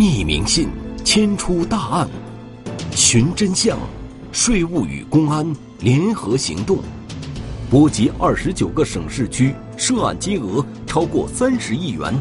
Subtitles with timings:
[0.00, 0.70] 匿名信
[1.04, 2.08] 牵出大案，
[2.90, 3.78] 寻真相，
[4.32, 6.78] 税务与公安联合行动，
[7.68, 12.14] 波及二十九个省市区，涉案金额超过三十亿元。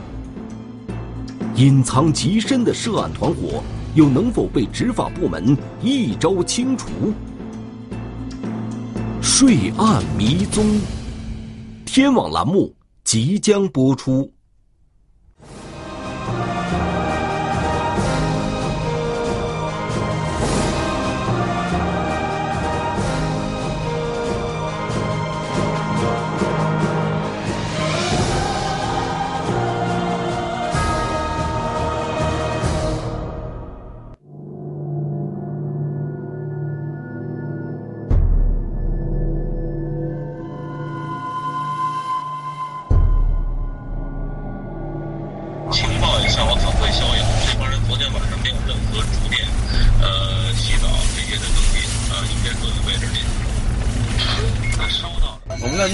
[1.55, 3.64] 隐藏极深的涉案团伙，
[3.96, 6.89] 又能否被执法部门一招清除？
[9.21, 10.66] 税案迷踪，
[11.86, 14.30] 天网栏目即将播出。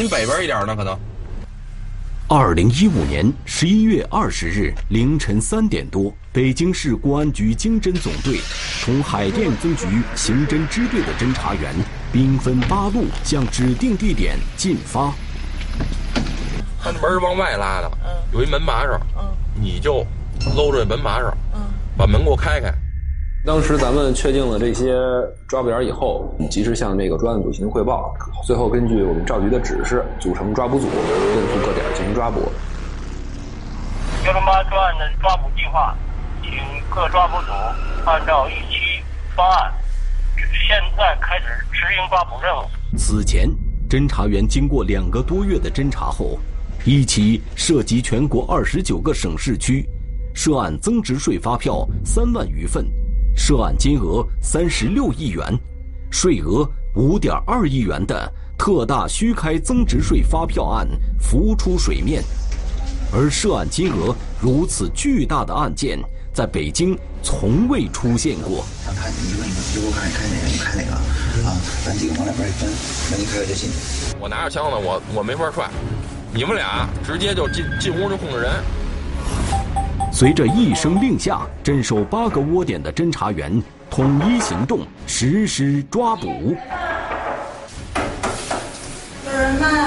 [0.10, 0.98] 北边一点呢，可能。
[2.28, 8.40] 二零一五年十一月二十日凌晨三点多，北京市公安局经侦总队
[8.84, 11.74] 同海淀分局刑侦支队的侦查员
[12.12, 15.14] 兵分八路向指定地点进发。
[16.82, 17.92] 他门是往外拉的，
[18.32, 19.00] 有一门把手，
[19.54, 20.06] 你就
[20.54, 21.34] 搂着门把手，
[21.98, 22.74] 把门给我开开。
[23.46, 24.96] 当时咱们确定了这些
[25.48, 32.52] 抓捕点以后，及时向这个专案组进行汇报，最后根据我们赵局的指示，组成抓捕组，奔赴各点进行抓捕。
[34.26, 35.96] 幺零八专案的抓捕计划，
[36.42, 36.52] 请
[36.90, 37.52] 各抓捕组
[38.10, 39.04] 按照预期
[39.36, 39.72] 方案，
[40.36, 42.66] 现在开始执行抓捕任务。
[42.98, 43.48] 此前，
[43.88, 46.40] 侦查员经过两个多月的侦查后，
[46.84, 49.88] 一起涉及全国二十九个省市区，
[50.36, 52.86] 涉案增值税发票三万余份。
[53.36, 55.44] 涉案金额三十六亿元，
[56.12, 60.88] 税额五点二亿元的特大虚开增值税发票案
[61.20, 62.22] 浮出水面，
[63.14, 65.98] 而涉案金额如此巨大的案件，
[66.34, 68.66] 在北京从未出现过。
[68.86, 70.92] 想看你问你给我看，看哪个你看哪个
[71.48, 71.56] 啊？
[71.86, 72.70] 咱几个往两边一分，
[73.10, 73.70] 那你开开就行。
[74.20, 75.70] 我拿着枪呢，我我没法踹，
[76.34, 78.52] 你们俩直接就进进屋就控制人。
[80.18, 86.56] 随着一声令下，镇守八个窝点的侦查员统一行动，实施抓捕。
[89.26, 89.85] 有人吗？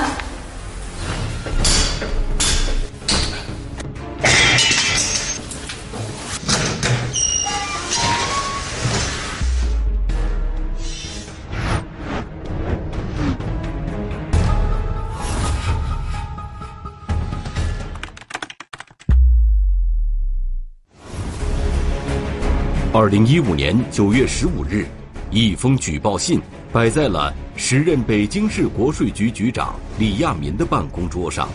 [23.08, 24.86] 二零一五年九月十五日，
[25.30, 26.38] 一封举报信
[26.70, 31.48] 摆在了时任北京市国税局局长李亚民的办公桌上。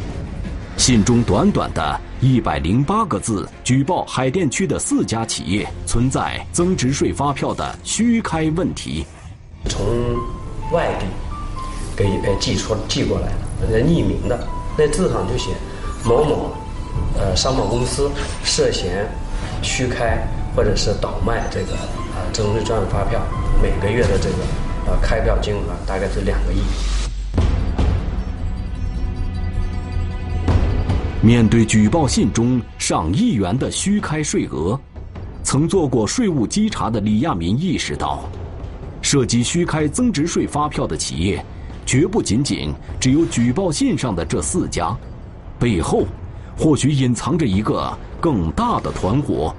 [0.78, 9.06] 信中短短的一百零八个字，举报海淀区的四家企业存在增值税发票的虚开问题。
[9.70, 9.86] 从
[10.72, 11.06] 外地
[11.96, 13.28] 给呃寄出寄过来
[13.62, 15.52] 的，那匿名的，那字上就写
[16.04, 16.52] 某某
[17.16, 18.10] 呃商贸公司
[18.44, 19.08] 涉嫌
[19.62, 20.18] 虚开。
[20.56, 23.20] 或者是倒卖这个啊增值税专用发票，
[23.62, 24.38] 每个月的这个
[24.88, 26.60] 呃开票金额大概是两个亿。
[31.22, 34.78] 面对举报信中上亿元的虚开税额，
[35.42, 38.30] 曾做过税务稽查的李亚民意识到，
[39.02, 41.44] 涉及虚开增值税发票的企业，
[41.86, 44.94] 绝不仅仅只有举报信上的这四家，
[45.58, 46.04] 背后
[46.58, 49.56] 或许隐藏着一个更大的团伙。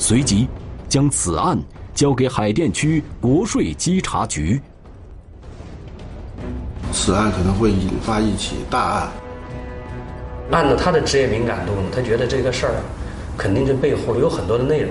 [0.00, 0.48] 随即，
[0.88, 1.56] 将此案
[1.94, 4.58] 交给海淀区国税稽查局。
[6.90, 9.08] 此案可能会引发一起大案。
[10.50, 12.82] 按照他的职业敏感度，他觉得这个事儿
[13.36, 14.90] 肯定这背后有很多的内容。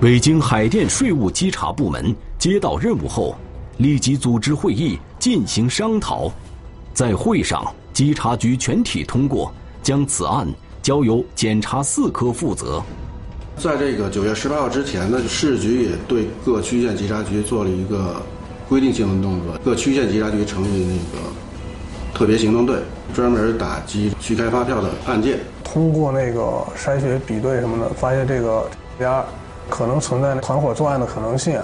[0.00, 3.36] 北京海淀税务稽查部门接到任务后，
[3.76, 6.30] 立即组织会议进行商讨。
[6.92, 10.44] 在会上，稽查局全体通过将此案
[10.82, 12.82] 交由检察四科负责。
[13.58, 18.22] 在这个九月十八号之前呢，市局也对各区县稽查局做了一个
[18.68, 21.24] 规定性的动作，各区县稽查局成立那个
[22.14, 22.76] 特别行动队，
[23.12, 25.40] 专门打击虚开发票的案件。
[25.64, 29.24] 通过那个筛选比对什么的，发现这个家
[29.68, 31.60] 可能存在团伙作案的可能性。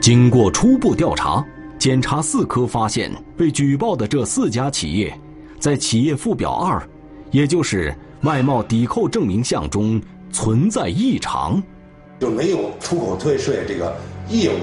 [0.00, 1.44] 经过初步调查，
[1.80, 5.12] 检查四科发现，被举报的这四家企业，
[5.58, 6.80] 在企业附表二，
[7.32, 7.92] 也就是
[8.22, 10.00] 外贸抵扣证明项中。
[10.32, 11.62] 存在异常，
[12.20, 13.94] 就没有出口退税这个
[14.28, 14.58] 业务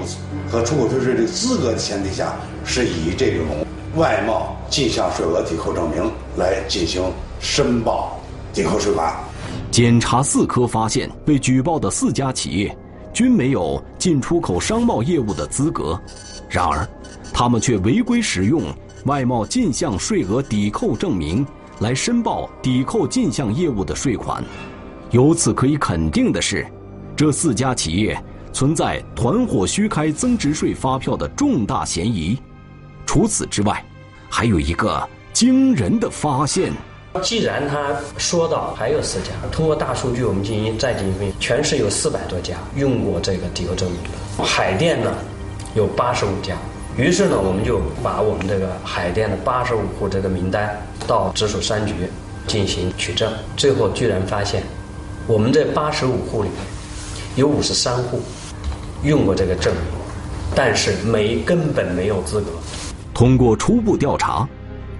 [0.50, 2.34] 和出口退税这个资格的前提下，
[2.64, 3.66] 是以这种
[3.96, 7.02] 外贸进项税额抵扣证明来进行
[7.40, 8.20] 申报
[8.52, 9.14] 抵扣税款。
[9.70, 12.76] 检查四科发现，被举报的四家企业
[13.12, 15.98] 均没有进出口商贸业务的资格，
[16.48, 16.88] 然而，
[17.32, 18.62] 他们却违规使用
[19.04, 21.46] 外贸进项税额抵扣证明
[21.78, 24.42] 来申报抵扣进项业务的税款。
[25.10, 26.66] 由此可以肯定的是，
[27.14, 28.20] 这四家企业
[28.52, 32.36] 存在团伙虚开增值税发票的重大嫌疑。
[33.06, 33.82] 除此之外，
[34.28, 36.72] 还有一个惊人的发现。
[37.22, 45.14] 既然他说到还有四家，通过大数据我们进行再进行，全市有四百多家用过这个抵扣证明的，海淀呢
[45.74, 46.56] 有八十五家。
[46.98, 50.76] 于是呢，我们就把我们这个海淀的八十五户这个名单
[51.06, 51.94] 到直属三局
[52.46, 54.62] 进行取证，最后居然发现。
[55.28, 56.58] 我们这八十五户里面，
[57.34, 58.20] 有五十三户
[59.02, 59.82] 用过这个证明，
[60.54, 62.46] 但是没根本没有资格。
[63.12, 64.48] 通过初步调查，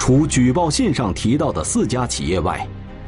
[0.00, 2.66] 除举报信上提到的四家企业外，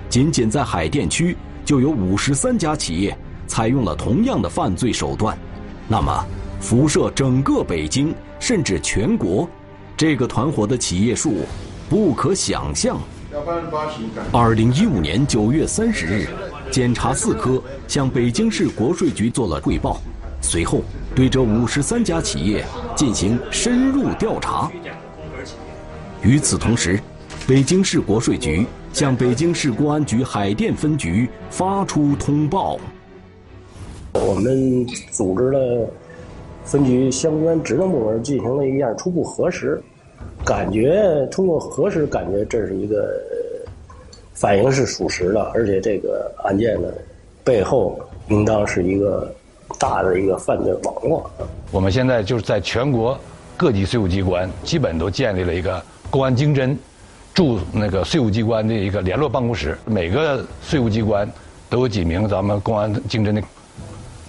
[0.09, 3.19] 仅仅在海淀区就有五十三家企业
[3.49, 5.37] 采用了同样的犯罪手段。
[5.89, 6.25] 那么，
[6.61, 9.49] 辐射整个北京甚至全国，
[9.97, 11.39] 这个团伙的企业数
[11.91, 12.97] 不可想象。
[14.31, 16.29] 二零一五年九月三十日。
[16.71, 20.01] 检查四科向北京市国税局做了汇报，
[20.41, 20.83] 随后
[21.15, 24.71] 对这五十三家企业进行深入调查。
[26.23, 27.01] 与此同时，
[27.47, 32.79] 北京市国税局向北京市公安局海淀分局发出通报。
[34.13, 35.89] 我们组织了
[36.65, 39.81] 分局相关职能部门进行了一下初步核实，
[40.45, 43.09] 感觉通过核实，感觉这是一个。
[44.39, 46.89] 反映是属实的，而且这个案件呢，
[47.43, 47.99] 背后
[48.29, 49.29] 应当是一个
[49.81, 51.29] 大的一个犯罪网络。
[51.73, 53.19] 我们现在就是在全国
[53.57, 56.77] 各级税务机关，基本都建立了一个公安经侦
[57.35, 59.77] 驻那个税务机关的一个联络办公室。
[59.85, 61.29] 每个税务机关
[61.69, 63.43] 都有几名咱们公安经侦的，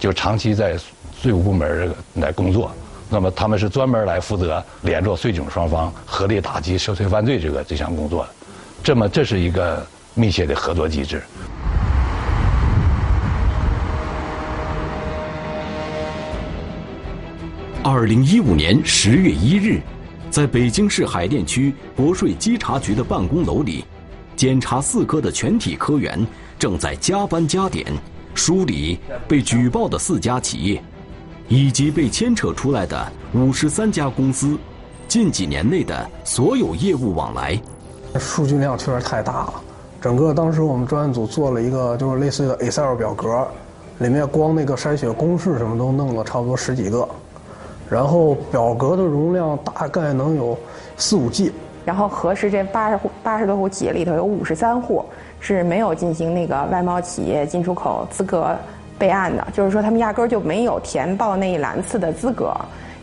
[0.00, 0.76] 就长期在
[1.22, 2.72] 税务部门来工作。
[3.08, 8.30] 那么他们是专门来负责联络税警双方合力打击涉税犯罪这个这项工作的。
[8.82, 9.86] 这么，这是一个。
[10.14, 11.22] 密切的合作机制。
[17.82, 19.80] 二零一五年十月一日，
[20.30, 23.84] 在北京市海淀区国税稽查局的办公楼里，
[24.36, 26.24] 检查四科的全体科员
[26.58, 27.86] 正在加班加点
[28.34, 30.82] 梳理被举报的四家企业，
[31.48, 34.58] 以及被牵扯出来的五十三家公司
[35.08, 37.60] 近几年内的所有业务往来。
[38.18, 39.64] 数据量确实太大了。
[40.00, 43.46] 整个当时我们专案组做了一个就是类似的 Excel 表格，
[43.98, 47.06] 里面光那个筛选公式什么都弄了差不多十几个，
[47.90, 50.56] 然后表格的容量大概能有
[50.96, 51.52] 四五 G。
[51.84, 55.04] 然后核实这八十户八十多户企业里头有五十三户
[55.38, 58.56] 是没有进行那个外贸企业进出口资格
[58.98, 62.54] 备案的，就是说他们压根儿就没有填报那一栏次的资格。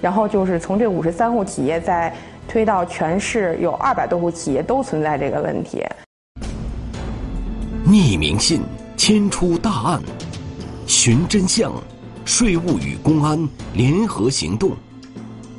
[0.01, 2.11] 然后就是从这五十三户企业再
[2.47, 5.85] 推到全市有二百多户企业都存在这个问题。
[7.89, 8.59] 匿名信
[8.97, 10.03] 牵出大案，
[10.87, 11.71] 寻真相，
[12.25, 13.39] 税务与公安
[13.73, 14.75] 联合行动，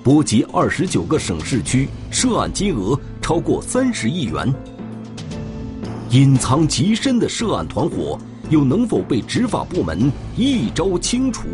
[0.03, 4.55] 波及二十九个省市区，涉案金额超过三十亿元。
[6.11, 8.19] 隐藏极深的涉案团伙，
[8.51, 11.49] 又能否被执法部门一招清除？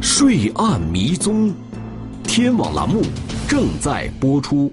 [0.00, 1.52] 税案迷踪，
[2.22, 3.02] 天网栏目
[3.48, 4.72] 正在播出。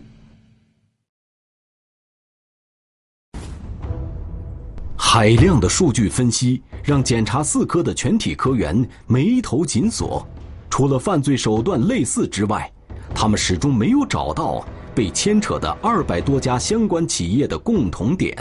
[5.13, 10.25] 海量的数据分析让检查四科的全体科员眉头紧锁，
[10.69, 12.71] 除了犯罪手段类似之外，
[13.13, 14.65] 他们始终没有找到
[14.95, 18.33] 被牵扯的二百多家相关企业的共同点。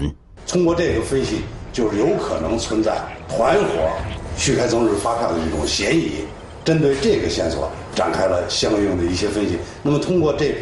[0.47, 1.41] 通过这个分析，
[1.73, 3.91] 就是有可能存在团伙
[4.37, 6.25] 虚开增值发票的一种嫌疑。
[6.65, 9.59] 针对这个线索，展开了相应的一些分析。
[9.83, 10.55] 那么通过这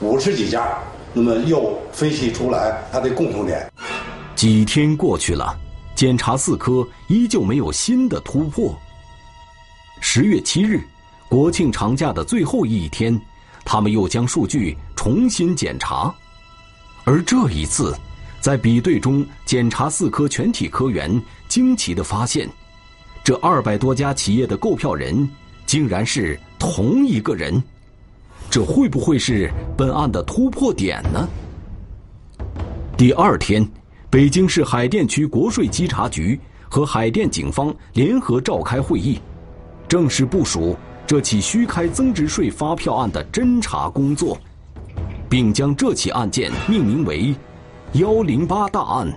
[0.00, 0.76] 五十几家，
[1.12, 3.64] 那么又分析出来它的共同点。
[4.42, 5.56] 几天过去了，
[5.94, 8.76] 检查四科依旧没有新的突破。
[10.00, 10.82] 十月七日，
[11.28, 13.16] 国庆长假的最后一天，
[13.64, 16.12] 他们又将数据重新检查，
[17.04, 17.96] 而这一次，
[18.40, 22.50] 在比对中，检查四科全体科员惊奇的发现，
[23.22, 25.30] 这二百多家企业的购票人
[25.66, 27.62] 竟然是同一个人，
[28.50, 31.28] 这会不会是本案的突破点呢？
[32.96, 33.64] 第二天。
[34.12, 36.38] 北京市海淀区国税稽查局
[36.68, 39.18] 和海淀警方联合召开会议，
[39.88, 40.76] 正式部署
[41.06, 44.36] 这起虚开增值税发票案的侦查工作，
[45.30, 47.34] 并将这起案件命名为
[47.96, 49.10] “幺零八大案”。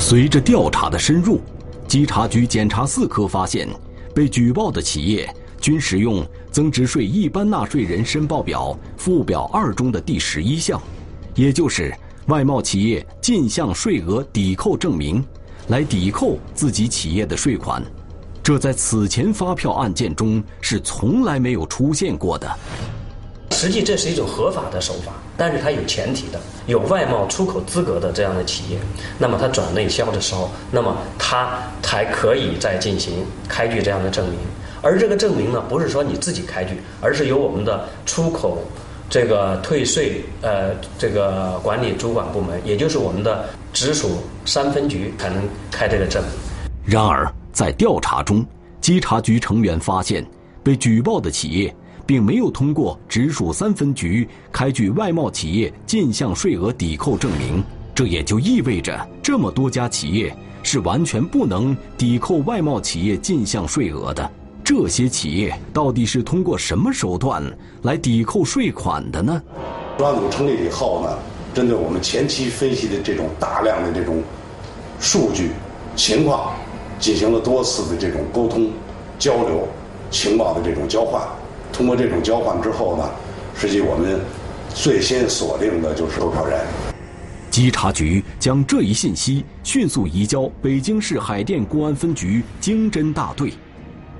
[0.00, 1.40] 随着调查的深入，
[1.86, 3.68] 稽查局检察四科发现，
[4.12, 10.80] 被举报的企业均使用增值税一般纳税人申报表附表二中的第十一项，
[11.34, 11.94] 也就是
[12.28, 15.22] 外贸企业进项税额抵扣证明，
[15.68, 17.82] 来抵扣自己企业的税款。
[18.42, 22.50] 这在此前发票案件中是从来没有出现过的。
[23.50, 28.78] 实际这是一种合法的手法，但是它有前提的，有外贸出口资格的这样的企业，
[29.18, 34.38] 那么它转内销的时候，那么它才可以再进行开具这样的证明。
[34.86, 38.62] 而这个证明呢，不是说你自己开具，而是由我们的出口
[39.10, 46.22] 这个退税呃这个管理主管部门，也就是我们的直属三分局才能开这个证。
[46.84, 48.46] 然而，在调查中，
[48.80, 50.24] 稽查局成员发现，
[50.62, 51.74] 被举报的企业。
[52.06, 57.60] 并没有通过直属三分局开具外贸企业进项税额抵扣证明，
[57.96, 64.30] 这也就意味着这么多家企业是完全不能抵扣外贸企业进项税额的。
[64.66, 67.40] 这些企业到底是通过什么手段
[67.82, 69.40] 来抵扣税款的呢？
[69.96, 71.18] 专案组成立以后呢，
[71.54, 74.20] 针对我们前期分析的这种大量的这种
[74.98, 75.50] 数据
[75.94, 76.52] 情况，
[76.98, 78.72] 进行了多次的这种沟通、
[79.20, 79.68] 交流、
[80.10, 81.22] 情报的这种交换。
[81.72, 83.08] 通过这种交换之后呢，
[83.54, 84.18] 实际我们
[84.74, 86.58] 最先锁定的就是购票人。
[87.52, 93.52] 稽查局将这一信息迅速移交北京市海淀公安分局经侦大队。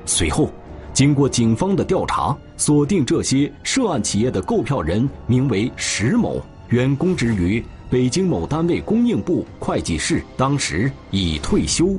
[0.06, 0.48] 随后，
[0.92, 11.96] 经过警方的调查，锁定这些涉案企业的购票人名为石某，原公职于北京某单位供应部会计室，当时已退休。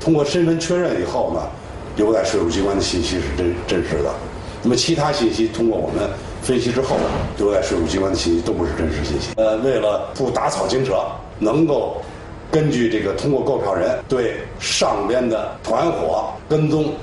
[0.00, 1.40] 通过身份确认以后呢，
[1.96, 4.12] 留在税务机关的信息是真真实的。
[4.62, 6.08] 那么其他信息通过我们
[6.40, 6.96] 分析之后，
[7.36, 9.34] 留在税务机关的信息都不是真实信息。
[9.36, 11.04] 呃，为了不打草惊蛇，
[11.38, 12.00] 能够
[12.54, 16.94] 根据这个通过购票人对上边的团伙跟踪，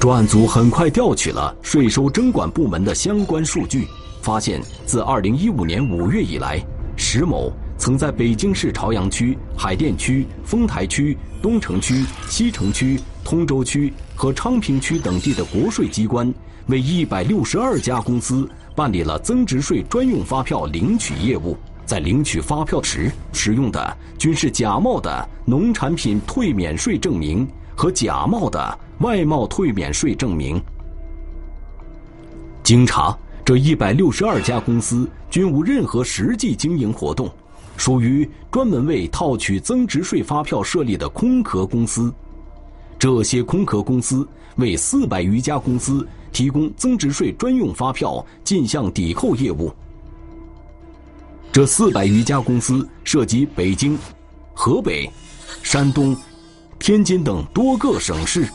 [0.00, 3.86] 专案组很快调取了税收征管部门的相关数据，
[4.22, 6.64] 发现自2015年5月以来，
[6.96, 12.98] 石某曾在北京市朝阳区、海淀区、丰台区、东城区、西城区。
[13.22, 16.34] 通州区和昌平区等地的国税机关
[16.66, 27.46] 为一百六十二家公司办理了增值税专用发票领取业务，在领取发票时使用的均是假冒的农产品退免税证明
[27.76, 30.62] 和假冒的外贸退免税证明。
[32.62, 37.30] 经查，这一百六十二家公司均无任何实际经营活动，
[37.76, 42.12] 属于专门为套取增值税发票设立的空壳公司。
[42.98, 49.74] 这些空壳公司为四百余家公司提供增值税专用发票进项抵扣业务。
[51.52, 53.98] 这四百余家公司涉及北京、
[54.54, 55.06] 河北、
[55.62, 56.16] 山东、
[56.78, 58.48] 天津等多个省市。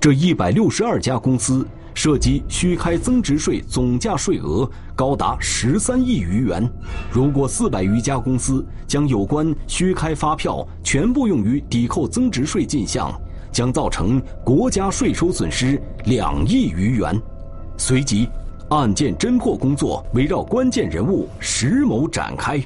[0.00, 6.68] 这一百六十二家公司涉及虚开增值税总价税额高达十三亿余元。
[7.12, 13.08] 如果四百余家公司将有关虚开发票全部用于抵扣增值税进项，
[13.52, 17.16] 将造成国家税收损失两亿余元。
[17.76, 18.28] 随即，
[18.76, 22.60] 案件侦破工作围绕关键人物石某展开。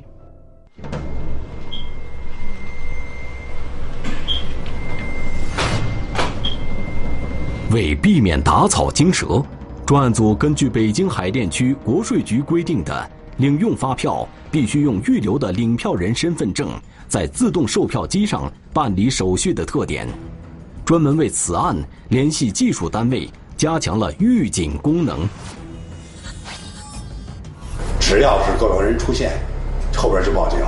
[7.70, 9.44] 为避免打草惊蛇，
[9.84, 16.70] 专案组根据北京海淀区国税局规定的领用发票必须用预留的领票人身份证
[17.08, 20.08] 在自动售票机上办理手续的特点。
[20.86, 21.76] 专门为此案
[22.08, 25.28] 联系技术单位，加强了预警功能。
[28.08, 29.32] 只要是购票人出现，
[29.94, 30.58] 后边就报警，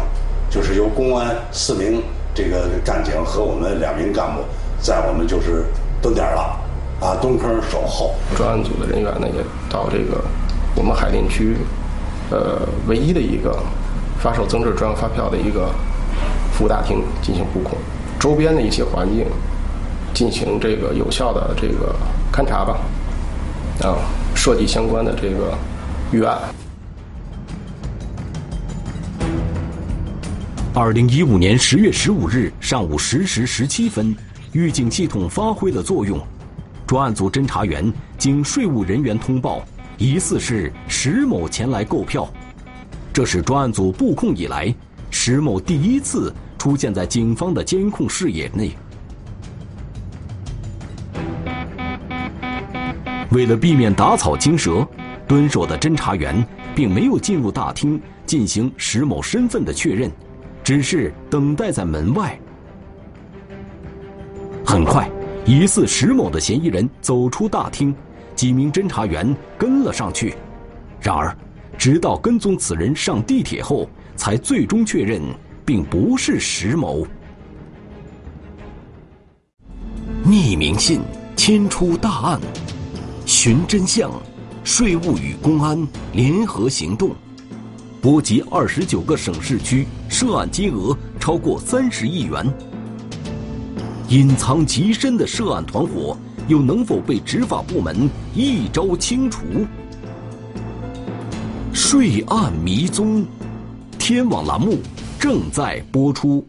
[0.51, 2.03] 就是由公安四名
[2.35, 4.43] 这个干警和我们两名干部
[4.79, 5.65] 在我们就是
[6.03, 6.61] 蹲点了，
[7.01, 8.15] 啊蹲坑守候。
[8.37, 10.23] 专案组的人员呢也到这个
[10.75, 11.57] 我们海淀区，
[12.31, 13.59] 呃唯一的一个
[14.19, 15.71] 发售增值专用发票的一个
[16.53, 17.79] 服务大厅进行布控，
[18.19, 19.25] 周边的一些环境。
[20.13, 21.95] 进行这个有效的这个
[22.33, 22.77] 勘查吧，
[23.81, 23.97] 啊，
[24.35, 25.55] 设计相关的这个
[26.11, 26.37] 预案。
[30.73, 34.15] 二零一五年十月十五日上午十时十七分，
[34.53, 36.17] 预警系统发挥了作用。
[36.87, 39.65] 专案组侦查员经税务人员通报，
[39.99, 42.33] 疑似是石某前来购票。
[43.13, 44.73] 这是专案组布控以来
[45.11, 48.71] 石某第一次出现在警方的监控视野内。
[53.31, 54.87] 为了避免打草惊蛇，
[55.27, 56.47] 蹲守的侦查员
[56.77, 60.11] 并没有进入大厅进行石某身份的确认，
[60.71, 62.39] 只是等待在门外。
[64.65, 65.11] 很快，
[65.45, 67.93] 疑似石某的嫌疑人走出大厅，
[68.37, 70.37] 几名侦查员跟了上去。
[71.01, 71.37] 然而，
[71.77, 75.21] 直到跟踪此人上地铁后，才最终确认
[75.67, 77.05] 并不是石某。
[80.25, 81.01] 匿名信
[81.35, 82.41] 牵出大案。
[83.27, 84.09] 寻真相，
[84.63, 87.11] 税务与公安联合行动，
[88.01, 92.47] 波及二十九个省市区，涉案金额超过三十亿元。
[94.09, 96.17] 隐藏极深的涉案团伙，
[96.49, 99.45] 又能否被执法部门一招清除？
[101.75, 103.27] 税案迷踪，
[103.99, 104.79] 天网栏目
[105.19, 106.47] 正在播出。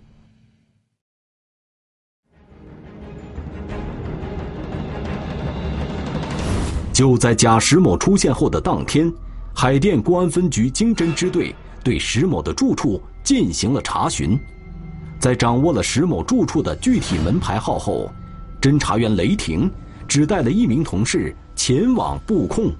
[6.93, 9.11] 就在贾石某出现后的当天，
[9.61, 11.53] 海淀公安分局经侦支队
[11.83, 14.35] 对石某的住处进行了查询。
[15.19, 18.11] 在掌握了石某住处的具体门牌号后，
[18.59, 19.69] 侦查员雷霆
[20.07, 22.71] 只带了一名同事前往布控。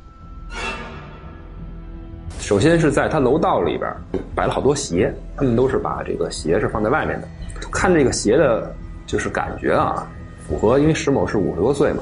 [2.39, 3.95] 首先是在他楼道里边
[4.33, 7.27] 摆了好多鞋，他们都是把这个鞋是放在外面的。
[7.71, 10.07] 看这个鞋的，就是感觉啊，
[10.47, 12.01] 符合，因为石某是五十多岁嘛。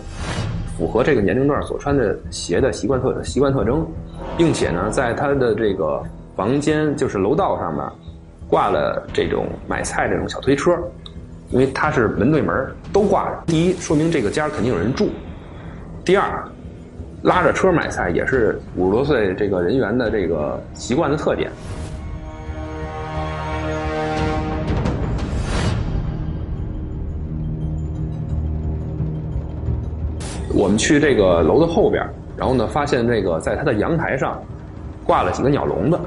[0.79, 3.86] 符合这个年龄段所穿的鞋的习惯特习惯特征，
[4.38, 6.01] 并且呢，在他的这个
[6.38, 7.83] 房间就是楼道上面
[8.48, 10.71] 挂了这种买菜这种小推车，
[11.50, 13.43] 因为他是门对门都挂着。
[13.48, 15.08] 第一，说明这个家肯定有人住；
[16.06, 16.47] 第二，
[17.23, 21.51] 拉着车买菜也是五十多岁这个人员的这个习惯的特点。
[30.60, 34.43] 我们去这个楼的后边，然后呢，发现这个在他的阳台上
[35.06, 35.98] 挂了几个鸟笼子，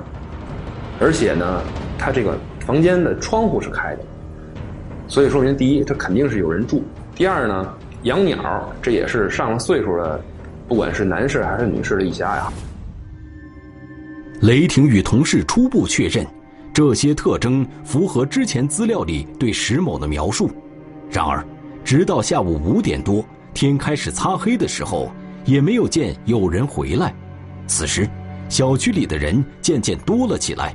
[1.01, 1.63] 而且呢，
[1.99, 4.03] 他这个房间的窗户是开的，
[5.09, 6.83] 所以说明第一，这肯定是有人住；
[7.15, 7.67] 第二呢，
[8.03, 10.21] 养鸟这也是上了岁数的，
[10.69, 12.53] 不管是男士还是女士的一家呀。
[14.43, 16.27] 雷霆与同事初步确认，
[16.75, 20.51] 这些特征符合之前资料里对石某的描述。
[21.11, 21.43] 然而，
[21.83, 23.25] 直到下午五点多。
[23.55, 25.11] 天开始擦黑的时候，
[25.45, 27.15] 也没有见有人回来。
[27.67, 28.09] 此时，
[28.49, 30.75] 小区里的人渐渐多了起来。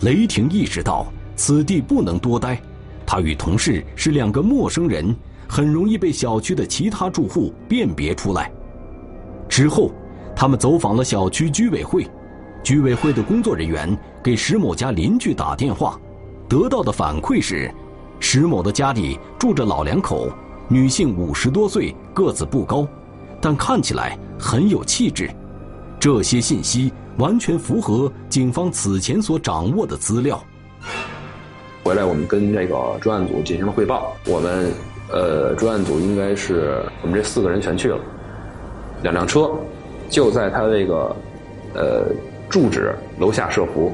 [0.00, 1.06] 雷霆意识到
[1.36, 2.60] 此地不能多待，
[3.06, 5.14] 他与同事是两个陌生人，
[5.48, 8.50] 很容易被小区的其他住户辨别出来。
[9.48, 9.92] 之后，
[10.34, 12.06] 他们走访了小区居委会，
[12.62, 15.98] 居委会的工作人员给石某家邻居打电话，
[16.48, 17.72] 得到的反馈是，
[18.18, 20.30] 石某的家里住着老两口。
[20.68, 22.86] 女性五十多岁，个子不高，
[23.38, 25.30] 但看起来很有气质。
[26.00, 30.42] 这些信息完全符合警方此前所掌握的资料。
[31.82, 34.16] 回来，我们跟这个专案组进行了汇报。
[34.26, 34.72] 我们
[35.12, 37.98] 呃，专案组应该是我们这四个人全去了，
[39.02, 39.50] 两辆车
[40.08, 41.16] 就在他这个
[41.74, 42.06] 呃
[42.48, 43.92] 住址楼下设伏。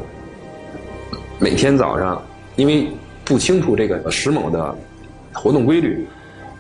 [1.41, 2.23] 每天早上，
[2.55, 2.93] 因为
[3.25, 4.73] 不清楚这个石某的
[5.33, 6.07] 活动规律。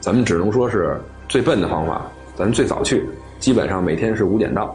[0.00, 3.06] 咱们只能说是最笨的方法，咱最早去，
[3.38, 4.74] 基本上每天是五点到。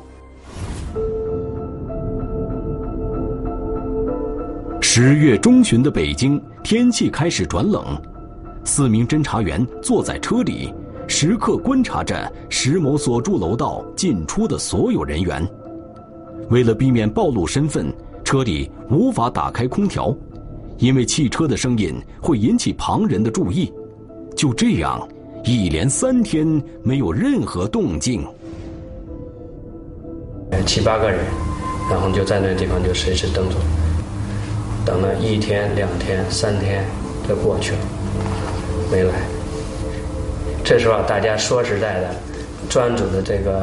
[4.79, 7.83] 十月中旬的北京，天气开始转冷，
[8.63, 10.71] 四名侦查员坐在车里，
[11.07, 15.43] 时刻观察着石某所住楼道进出的所有人员。
[16.51, 17.91] 为了避免暴露身份，
[18.23, 20.15] 车里无法打开空调，
[20.77, 23.73] 因为汽车的声音会引起旁人的注意。
[24.35, 25.07] 就这样。
[25.45, 28.25] 一连三天没有任何动静，
[30.65, 31.19] 七八个人，
[31.89, 33.55] 然后就在那地方就随时等着，
[34.84, 36.84] 等了一天、两天、三天，
[37.29, 37.77] 就过去了，
[38.91, 39.13] 没来。
[40.63, 42.15] 这时候大家说实在的，
[42.67, 43.53] 专组的这个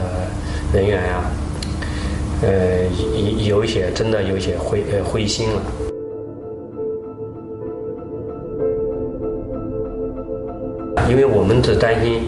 [0.00, 0.26] 呃
[0.74, 1.30] 人员呀，
[2.42, 2.84] 呃
[3.38, 5.62] 有有一些真的有一些灰呃灰心了。
[11.62, 12.24] 因为我们只担心，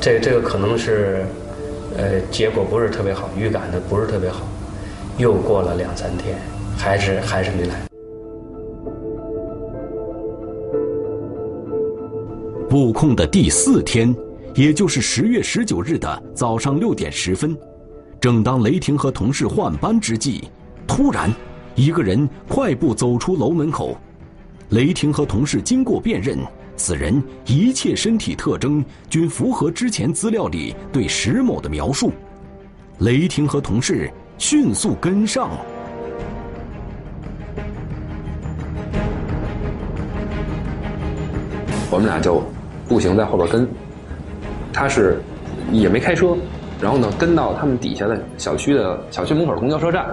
[0.00, 1.26] 这这个可能是，
[1.98, 4.48] 呃，结果不是特别好，预感的不是特别好。
[5.18, 6.38] 又过了两三天，
[6.78, 7.74] 还是还是没来。
[12.70, 14.14] 布控的第四天，
[14.54, 17.54] 也就是十月十九日的早上六点十分，
[18.18, 20.48] 正当雷霆和同事换班之际，
[20.86, 21.30] 突然，
[21.74, 23.96] 一个人快步走出楼门口。
[24.70, 26.38] 雷霆和同事经过辨认，
[26.78, 32.12] 此人一切身体特征均符合之前资料里对石某的描述。
[33.00, 35.50] 雷霆和同事迅速跟上。
[41.90, 42.42] 我们俩就
[42.86, 43.68] 步行在后边跟，
[44.72, 45.20] 他是
[45.72, 46.36] 也没开车，
[46.80, 50.06] 然后呢跟到他们底下的小区的小区门口公交车站，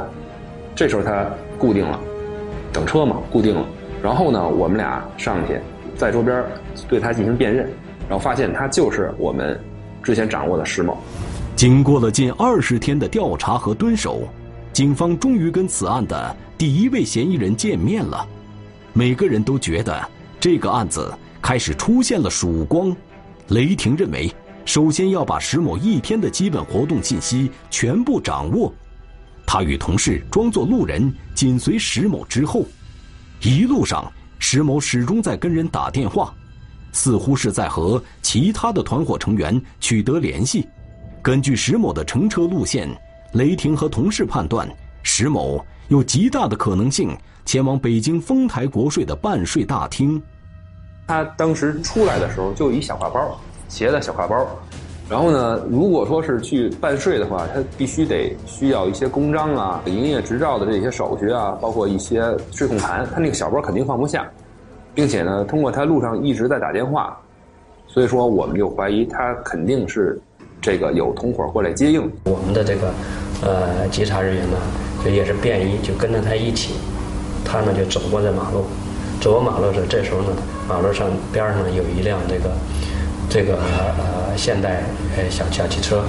[0.74, 2.00] 这时候他固定了，
[2.72, 3.66] 等车嘛固定了，
[4.02, 5.60] 然后呢我们俩上去
[5.98, 6.44] 在周边
[6.88, 7.68] 对他进行辨认，
[8.08, 9.60] 然后发现他就是我们
[10.04, 10.98] 之前掌握的石某。
[11.56, 14.28] 经过了近二十天的调查和蹲守，
[14.74, 18.28] 警方终于跟此案的第一位嫌疑人见面了，
[18.94, 21.14] 每个人都觉得这个案子。
[21.42, 22.92] 开始出现了曙光，
[23.50, 24.34] 雷霆认为，
[24.66, 28.74] 首先要把石某一天的基本活动信息全部掌握。
[29.46, 32.66] 他与同事装作路人，紧随石某之后。
[33.42, 36.34] 一路上，石某始终在跟人打电话，
[36.92, 40.68] 似乎是在和其他的团伙成员取得联系。
[41.22, 42.90] 根据石某的乘车路线，
[43.34, 44.70] 雷霆和同事判断，
[45.02, 50.22] 石某有极大的可能性前往北京丰台国税的办税大厅。
[51.08, 54.48] 他当时出来的时候就一小挎包，携带小挎包，
[55.08, 64.28] 然后呢，如果说是去办税的话，他必须得需要一些公章啊、营业执照的这些手续啊，包括一些税控盘，他那个小包肯定放不下，
[64.96, 67.16] 并且呢，通过他路上一直在打电话，
[67.88, 70.20] 所以说我们就怀疑他肯定是
[70.60, 72.12] 这个有同伙过来接应。
[72.24, 72.92] 我们的这个
[73.44, 74.58] 呃稽查人员呢，
[75.04, 76.74] 就也是便衣，就跟着他一起，
[77.46, 78.66] 他呢就走过这马路。
[79.22, 80.30] 走过马路时，这时候呢，
[80.68, 82.50] 马路上边上有一辆这个
[83.30, 84.84] 这个呃现代
[85.18, 86.04] 呃小小汽车，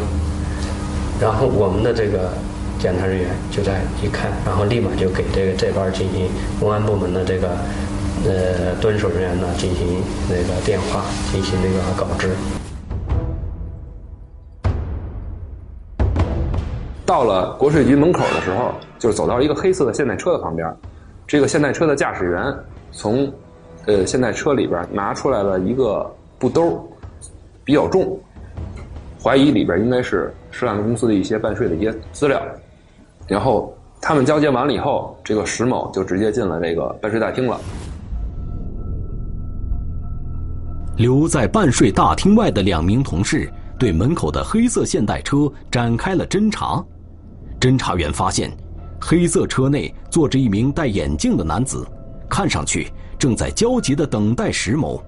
[1.20, 2.30] 然后我们的这个
[2.78, 6.28] 检查人员就在一看，然后立马就给这个这边进行
[6.60, 7.48] 公安部门的这个
[8.24, 12.30] 呃蹲守人员呢进行那个电话进行那个告知。
[17.04, 20.68] 到了国税局门口的时候，就走到一个黑色的现代车的旁边，
[21.26, 22.54] 这个现代车的驾驶员。
[22.92, 23.30] 从，
[23.84, 26.82] 呃，现代车里边拿出来了一个布兜，
[27.66, 28.16] 比较重，
[29.20, 32.40] 怀疑里边应该是涉案公司的一些办税的一些资料。
[33.26, 37.60] 然后他们交接完了以后，这个石某就直接进了这个办税大厅了。
[40.96, 46.80] 留在办税大厅外的两名同事对门口的黑色现代车展开了侦查。
[47.58, 48.48] 侦查员发现，
[49.00, 51.84] 黑色车内坐着一名戴眼镜的男子。
[52.28, 55.02] 看上去正在焦急地等待石某，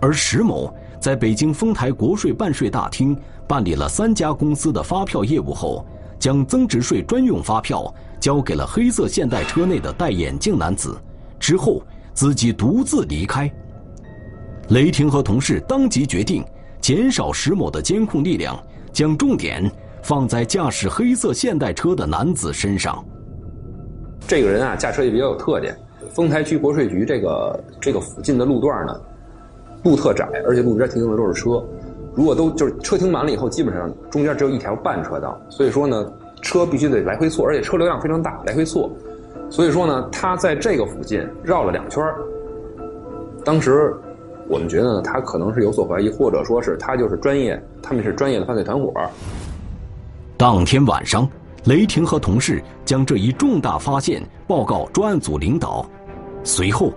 [0.00, 5.86] 而石某在北京丰台国税办税大厅办理了三家公司的发票业务后，
[6.18, 10.98] 将增值税专用发票交给了黑色现代车内的戴眼镜男子，
[11.38, 11.80] 之后
[12.12, 13.50] 自己独自离开。
[14.70, 16.44] 雷霆和同事当即决定
[16.80, 18.60] 减少石某的监控力量，
[18.92, 19.70] 将重点
[20.02, 23.02] 放在驾驶黑色现代车的男子身上。
[24.26, 25.74] 这个人啊，驾车也比较有特点。
[26.12, 29.00] 丰台区国税局这个这个附近的路段呢，
[29.82, 31.62] 路特窄，而且路边停的都是车。
[32.14, 36.12] 如果都就是车停满了以后，基本上中间只有一条半车道，所以说呢，
[36.42, 38.90] 车必须得来回错，而且车流量非常大，来回错。
[39.50, 42.04] 所以说呢，他在这个附近绕了两圈
[43.44, 43.94] 当时
[44.48, 48.92] 我们觉得呢，他可能是有所怀疑，或者说是他就是专业，他们是专业的犯罪团伙。
[50.36, 51.28] 当天晚上。
[51.64, 55.84] 雷霆和同事将这一重大发现报告专案组领导，
[56.42, 56.92] 随后，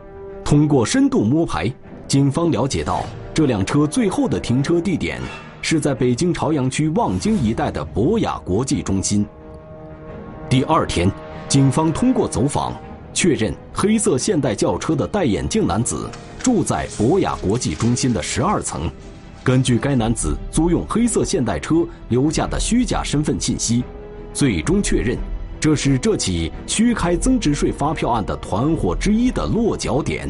[0.46, 1.70] 通过深度摸排，
[2.12, 5.21] 警方了解到这辆车最后的停车地点
[5.62, 9.26] 是在北京朝阳区望京一带的博雅国际中心。
[10.50, 11.10] 第二天，
[11.47, 12.74] 警方通过走访，
[13.13, 18.91] 确认黑色现代轿车的戴眼镜男子住在博雅国际中心的十二层。
[19.41, 21.76] 根据该男子租用黑色现代车
[22.10, 23.86] 留下的虚假身份信息。
[24.34, 25.17] 最终确认，
[25.62, 30.28] 这是这起虚开增值税发票案的团伙之一的落脚点。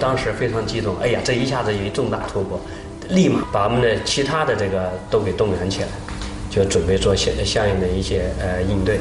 [0.00, 2.60] 当时非常激动，哎呀，这一下子有重大突破，
[3.10, 5.88] 立马把我们的其他的这个都给动员起来，
[6.50, 8.98] 就准备做相相应的一些呃应对。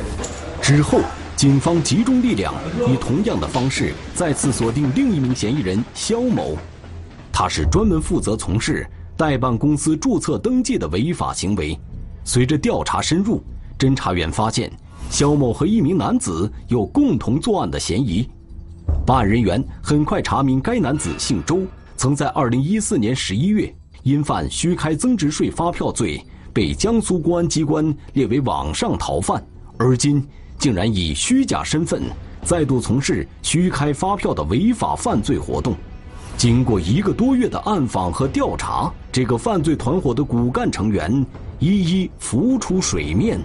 [0.61, 0.99] 之后，
[1.35, 2.53] 警方集中力量，
[2.87, 6.55] 以同样的方式再次锁定另一名嫌疑人肖某，
[7.31, 11.77] 他是专门负责从事代办公司注册登记的违法行为。
[12.23, 13.41] 随着调查深入。
[13.75, 14.71] 侦查员发现，
[15.09, 18.29] 肖某和一名男子有共同作案的嫌疑。
[19.05, 21.59] 办案人员很快查明，该男子姓周，
[21.97, 29.45] 曾在2014年11月因犯虚开增值税发票罪，被江苏公安机关列为网上逃犯，
[29.77, 30.25] 而今
[30.57, 32.01] 竟然以虚假身份
[32.43, 35.75] 再度从事虚开发票的违法犯罪活动。
[36.37, 41.25] 经过一个多月的暗访和调查，这个犯罪团伙的骨干成员
[41.59, 43.37] 一一浮出水面。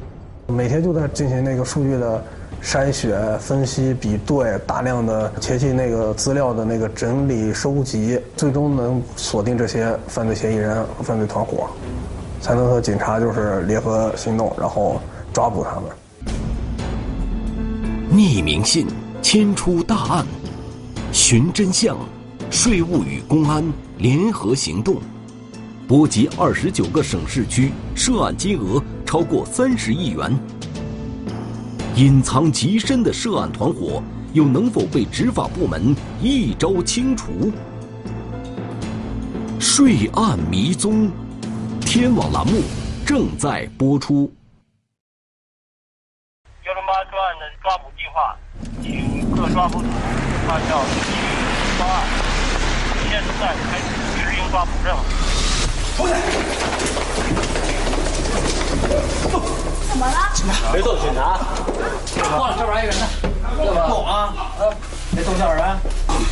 [0.47, 2.25] 每天就在进行那个数据的
[2.63, 11.69] 筛选、分析、比对，大量的前期那个资料的那个整理、收集，最终能锁定这些犯罪嫌疑人和犯罪团伙，
[12.41, 15.01] 才能和警察就是联合行动，然后
[15.33, 15.85] 抓捕他们。
[18.13, 18.87] 匿名信
[19.23, 20.27] 牵出大案，
[21.13, 21.97] 寻真相。
[22.51, 23.63] 税务与公安
[23.99, 24.97] 联合行动，
[25.87, 30.35] 波及二十九个省市区，涉案金额超过三十亿元。
[31.99, 34.01] 隐藏极深的涉案团伙，
[34.33, 37.53] 又能否被执法部门一招清除？
[39.59, 41.11] 税案迷踪，
[41.81, 42.63] 天网栏目
[43.05, 44.33] 正在播出。
[46.65, 48.37] 幺零八专案的抓捕计划，
[48.81, 49.89] 请各抓捕组
[50.49, 51.11] 按照预期
[51.81, 52.07] 方案。
[53.11, 55.01] 现在开始执行抓捕任务。
[55.97, 56.07] 出
[59.67, 59.78] 去！
[59.99, 60.73] 怎么了？
[60.73, 61.41] 别动警察！
[62.39, 63.07] 过来，这边一个人呢。
[63.89, 64.33] 动啊！
[65.13, 65.77] 别动小人。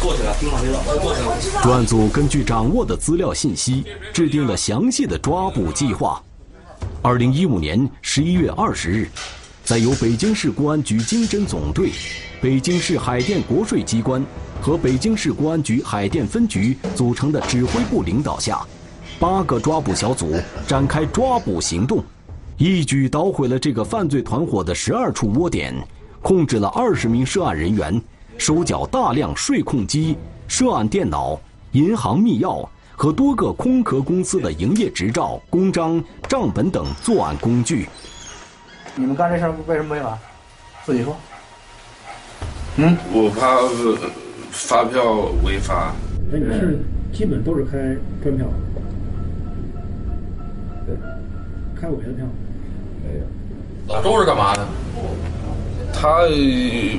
[0.00, 0.80] 过去了，听话别动。
[1.02, 1.62] 过去了。
[1.64, 6.22] 专案组根据掌握的资料信息，制定了详细的抓捕计划。
[7.02, 9.10] 二零一五年十一月二十日，
[9.64, 11.90] 在由北京市公安局经侦总队、
[12.40, 14.24] 北京市海淀国税机关。
[14.62, 18.64] 和北京市公安局海淀分局组成的指挥部领导下，
[19.18, 22.02] 八个抓捕小组展开抓捕行动，
[22.58, 25.74] 一举捣毁了这个犯罪团伙的十二处窝点，
[26.22, 28.00] 控制了二十名涉案人员，
[28.38, 30.16] 收缴大量税控机、
[30.48, 31.38] 涉案电脑、
[31.72, 32.66] 银行密钥
[32.96, 37.86] 和多个空壳公司的营业执照、公章、账本等作案工具。
[38.94, 40.18] 你们干这事为什么违法？
[40.84, 41.14] 自己说。
[42.76, 43.58] 嗯，我怕。
[44.50, 45.92] 发票违法？
[46.32, 46.78] 哎，你是
[47.12, 47.76] 基本都是开
[48.22, 48.46] 专票，
[50.86, 50.96] 对，
[51.78, 52.24] 开伪的票？
[53.88, 54.66] 老周是干嘛的？
[55.92, 56.26] 他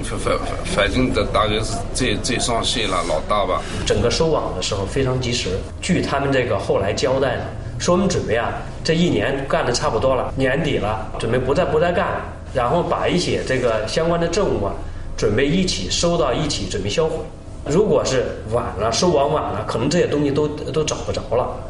[0.03, 3.61] 反反反正的大概是最最上线了，老大吧。
[3.85, 5.49] 整个收网的时候非常及时。
[5.81, 7.41] 据他们这个后来交代呢，
[7.77, 12.21] 说我们准备啊，这一年干的差不多了，年底了，准备不再不再干，
[12.53, 14.73] 然后把一些这个相关的证物啊，
[15.17, 17.17] 准备一起收到一起，准备销毁。
[17.65, 21.66] 如果是晚了，收网晚了，可能这些东西都都找不着了。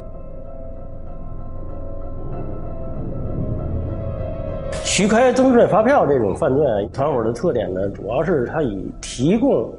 [4.98, 9.72] 虚开增值税发票这种犯罪团伙的特点呢，主要是他以提供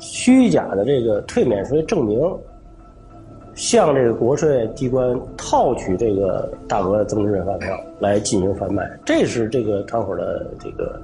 [0.00, 2.20] 虚假的这个退免税证明，
[3.54, 11.00] 向这个国税机关套取这个大额的增值税发票来进行贩卖，这是这个团伙的这个。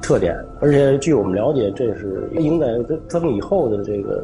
[0.00, 2.66] 特点，而且据我们了解，这是应该
[3.08, 4.22] 增以后的这个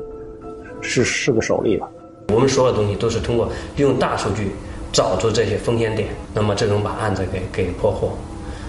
[0.81, 1.89] 是是个首例吧。
[2.35, 4.51] 我们所有东西都是通过利用大数据
[4.93, 8.13] 找出这些风险点，那么这种把案子给给破获。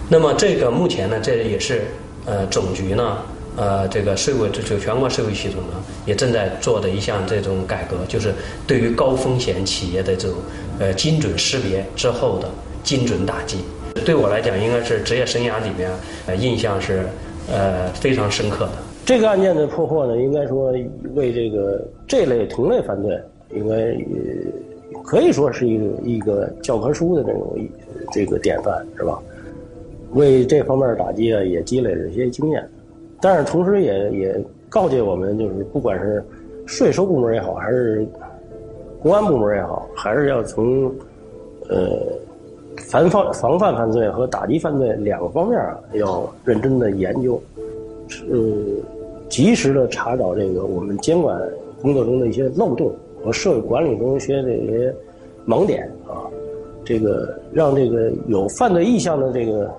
[0.10, 1.84] 那么这个目前呢，这也是
[2.26, 3.18] 呃总局呢
[3.56, 8.34] 呃这个税务这就全国税务系统呢也正在做的一项这种改革，就是
[8.66, 10.38] 对于高风险企业的这种
[10.80, 12.50] 呃精准识别之后的
[12.84, 13.58] 精准打击。
[14.06, 15.92] 对我来讲，应该是职业生涯里面，
[16.26, 17.06] 呃，印象是，
[17.52, 18.72] 呃，非常深刻的。
[19.06, 20.72] 这个案件的破获呢，应该说
[21.16, 23.20] 为这个这类同类犯罪，
[23.54, 23.76] 应该
[25.04, 27.58] 可以说是一个一个教科书的这种
[28.12, 29.20] 这个典范，是吧？
[30.14, 32.68] 为这方面打击啊，也积累了一些经验。
[33.22, 36.24] 但是同时也也告诫我们，就是不管是
[36.66, 38.08] 税收部门也好，还是
[39.02, 40.92] 公安部门也好，还是要从
[41.70, 41.98] 呃。
[42.88, 47.40] 防范防范犯罪和打击犯罪两个方面啊，要认真的研究，
[48.08, 48.26] 是
[49.28, 51.38] 及时的查找这个我们监管
[51.82, 52.90] 工作中的一些漏洞
[53.24, 54.96] 和社会管理中一些这些
[55.46, 56.24] 盲点啊，
[56.86, 59.72] 这个让这个有犯罪意向的这个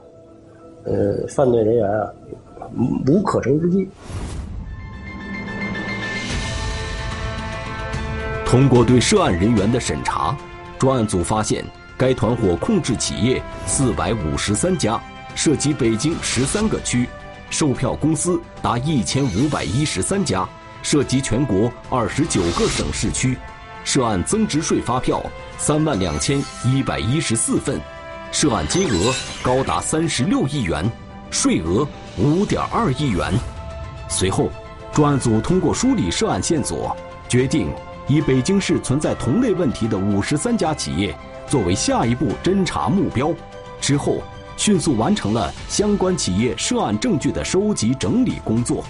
[0.85, 2.13] 呃犯罪人员啊
[3.07, 3.89] 无可乘之机。
[8.45, 10.37] 通过对涉案人员的审查，
[10.79, 11.65] 专案组发现。
[11.97, 14.99] 该团伙控制企业四百五十三家，
[15.35, 17.07] 涉及北京十三个区，
[17.51, 20.49] 售票公司达一千五百一十三家，
[20.83, 23.37] 涉及全国二十九个省市区，
[23.85, 25.23] 涉案增值税发票
[25.59, 27.81] 三万两千一百一十四份，
[28.33, 30.91] 涉案金额高达三十六亿元，
[31.31, 31.87] 税额
[32.19, 33.33] 五点二亿元。
[34.09, 34.51] 随后，
[34.93, 36.97] 专案组通过梳理涉案线索，
[37.29, 37.73] 决定
[38.09, 41.15] 以北京市存在同类问题的五十三家企业
[41.47, 43.33] 作为下一步侦查目标，
[43.81, 44.23] 之后
[44.57, 48.85] 迅速完成了相关企业涉案证据的收集整理工作。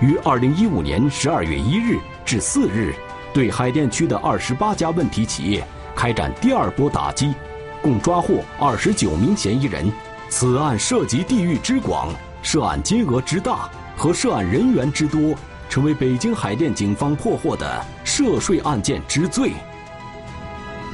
[0.00, 2.94] 于二零一五年十二月一日至四日，
[3.32, 7.32] 对海淀区的二十八家问题企业开展第二波打击，
[7.80, 9.90] 共抓获二十九名嫌疑人。
[10.28, 15.34] 此案涉及地域之广、涉案金额之大和涉案人员之多，
[15.70, 19.52] 成为北京海淀警方破获的涉税案件之最。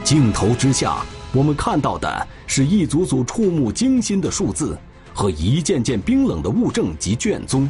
[0.04, 4.78] 镜头之下，我们看到的是一组组触目惊心的数字
[5.12, 7.68] 和一件件冰冷的物证及卷宗。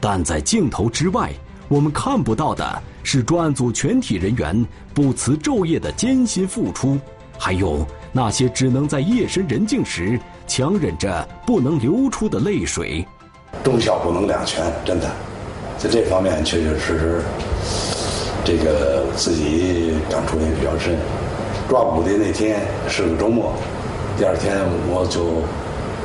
[0.00, 1.30] 但在镜头之外，
[1.68, 6.98] 我们看不到的是专案组全体人员不辞昼夜的艰辛付出，
[7.38, 13.06] 还有那些只能在夜深人静时强忍着不能流出的泪水。
[13.62, 15.10] 忠孝不能两全，真的，
[15.76, 17.22] 在这方面确确实实，
[18.42, 20.96] 这个自己感触也比较深。
[21.68, 23.52] 抓捕的那天是个周末，
[24.16, 24.56] 第二天
[24.88, 25.42] 我就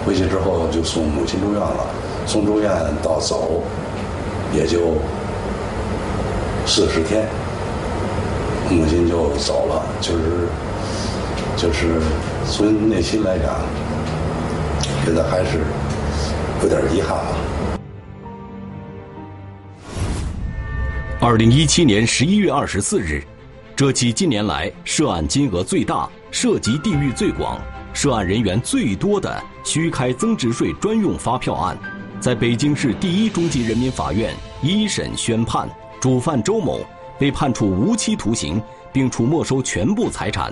[0.06, 1.88] 回去之后就送母亲住院了，
[2.28, 3.64] 从住院到走。
[4.54, 4.98] 也就
[6.66, 7.28] 四十天，
[8.70, 10.48] 母亲就走了，就是
[11.58, 12.02] 就是
[12.50, 13.60] 从内心来讲，
[15.06, 15.60] 觉得还是
[16.64, 17.36] 有点遗憾吧。
[21.20, 23.24] 二零一七年十一月二十四日，
[23.76, 27.60] 这起近年来涉案金额最大、涉及地域最广、
[27.94, 31.78] 涉案人员最多的虚开增值税专用发票案。
[32.26, 35.70] 在北京市第一中级人民法院一审宣判，
[36.02, 36.80] 主犯周某
[37.20, 38.60] 被判处无期徒刑，
[38.92, 40.52] 并处没收全部财产。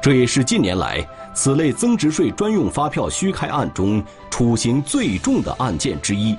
[0.00, 1.04] 这也是近年来
[1.34, 6.38] 此类增值税专用发票虚开案中处刑最重的案件之一。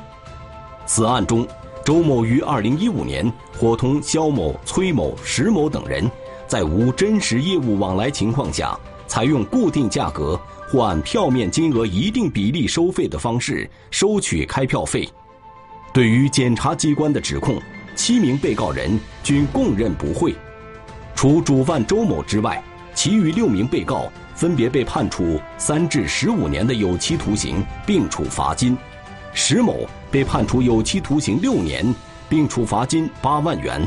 [0.85, 1.45] 此案中，
[1.83, 6.09] 周某于2015年伙同肖某、崔某、石某等人，
[6.47, 10.39] 在无真实业务往来情况下，采用固定价格。
[10.71, 15.07] 或按票面金额一定比例收费的方式收取开票费。
[15.91, 17.61] 对于检察机关的指控，
[17.93, 20.33] 七名被告人均供认不讳。
[21.13, 22.63] 除主犯周某之外，
[22.95, 28.77] 其余六名被告分别被判处三至十五年的有期徒刑，并处罚金。
[29.33, 31.93] 石某被判处有期徒刑六年，
[32.29, 33.85] 并处罚金八万元。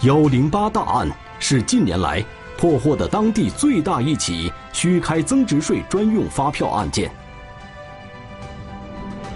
[0.00, 1.06] 幺零八大案
[1.38, 2.24] 是近年来。
[2.56, 7.10] 破获的当地最大一起虚开增值税专用发票案件。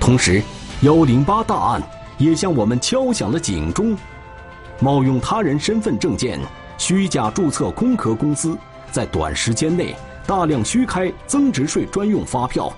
[0.00, 0.42] 同时，
[0.80, 1.82] 幺零八大案
[2.18, 3.96] 也向我们敲响了警钟：
[4.80, 6.40] 冒用他人身份证件、
[6.78, 8.56] 虚假注册空壳公司，
[8.90, 9.94] 在短时间内
[10.26, 12.72] 大量虚开增值税专用发票。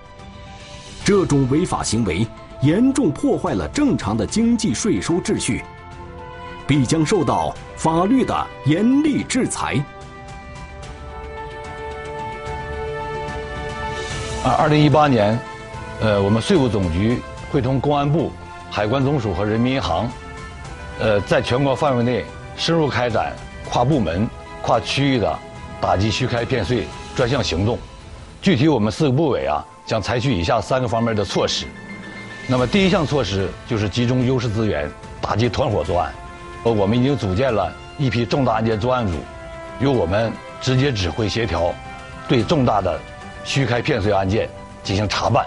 [1.05, 2.27] 这种违法行为
[2.61, 5.63] 严重破坏了正常的经济税收秩序，
[6.67, 9.85] 必将受到法律的严厉制裁。
[14.45, 15.39] 啊，二零一八年，
[16.01, 18.33] 呃，我们税务总局会同公安部、
[18.69, 20.11] 海关总署和人民银行，
[20.99, 22.25] 呃，在全国范围内
[22.57, 23.33] 深入开展
[23.71, 24.29] 跨部门、
[24.61, 25.39] 跨区域的
[25.81, 27.79] 打击虚开骗税专项行动。
[28.41, 31.65] 具体我们四个部委啊，将采取以下三个方面的措施。
[32.49, 36.13] 那么，第一项措施就是集中优势资源，打击团伙作案。
[36.65, 39.17] 呃，我们已经组建了一批重大案件专案组，
[39.79, 41.73] 由我们直接指挥协调，
[42.27, 42.99] 对重大的。
[43.45, 44.49] 虚开骗税案件
[44.83, 45.47] 进行查办、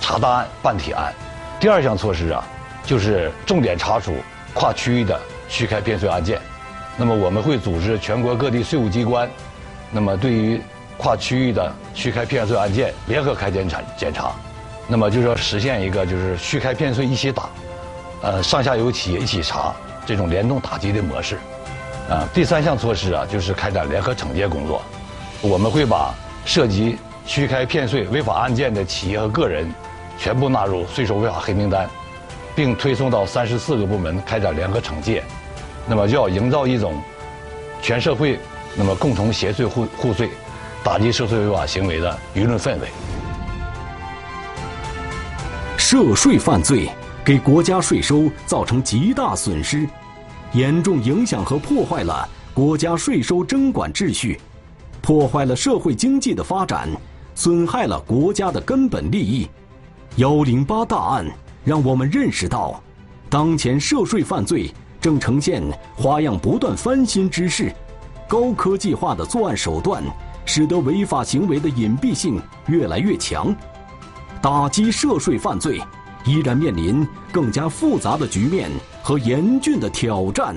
[0.00, 1.12] 查大案、办铁案。
[1.58, 2.44] 第二项措施啊，
[2.84, 4.14] 就是重点查处
[4.52, 5.18] 跨区域的
[5.48, 6.40] 虚开骗税案件。
[6.96, 9.28] 那么我们会组织全国各地税务机关，
[9.90, 10.60] 那么对于
[10.98, 14.32] 跨区域的虚开骗税案件联合开检查检查。
[14.88, 17.48] 那么就是要实现一个就是虚开骗税一起打，
[18.22, 19.72] 呃，上下游企业一起查
[20.04, 21.38] 这种联动打击的模式。
[22.10, 24.82] 啊，第三项措施啊，就是开展联合惩戒工作。
[25.40, 26.12] 我们会把
[26.44, 29.72] 涉及虚开骗税违法案件的企业和个人，
[30.18, 31.88] 全部纳入税收违法黑名单，
[32.54, 35.22] 并推送到三十四个部门开展联合惩戒。
[35.86, 37.00] 那么，就要营造一种
[37.80, 38.38] 全社会
[38.76, 40.30] 那么共同协税互互税、
[40.84, 42.88] 打击涉税违法行为的舆论氛围。
[45.76, 46.88] 涉税犯罪
[47.24, 49.88] 给国家税收造成极大损失，
[50.52, 54.40] 严重影响和破坏了国家税收征管秩序，
[55.00, 56.88] 破坏了社会经济的发展。
[57.34, 59.48] 损害了国家的根本利益，
[60.16, 61.26] 幺零八大案
[61.64, 62.82] 让我们认识到，
[63.30, 64.70] 当前涉税犯罪
[65.00, 65.62] 正呈现
[65.96, 67.72] 花样不断、翻新之势，
[68.28, 70.02] 高科技化的作案手段
[70.44, 73.54] 使得违法行为的隐蔽性越来越强，
[74.40, 75.80] 打击涉税犯罪
[76.24, 78.70] 依然面临更加复杂的局面
[79.02, 80.54] 和严峻的挑战。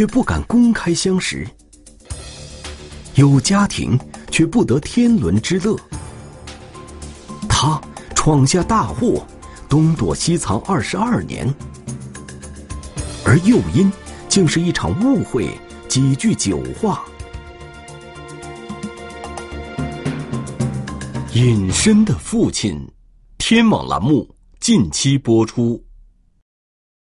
[0.00, 1.46] 却不敢公开相识，
[3.16, 5.76] 有家庭却不得天伦之乐。
[7.46, 7.78] 他
[8.14, 9.22] 闯下大祸，
[9.68, 11.46] 东躲西藏二十二年，
[13.26, 13.92] 而诱因
[14.26, 15.50] 竟是一场误会，
[15.86, 17.04] 几句酒话。
[21.34, 22.90] 隐身的父亲，
[23.36, 24.26] 天网栏目
[24.60, 25.84] 近期播出。